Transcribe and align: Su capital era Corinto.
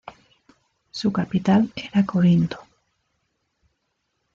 Su 0.89 1.11
capital 1.13 1.71
era 1.75 2.03
Corinto. 2.07 2.57